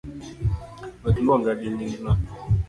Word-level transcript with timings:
Wek 1.03 1.17
luonga 1.25 1.51
gi 1.59 1.69
nyingno 1.75 2.11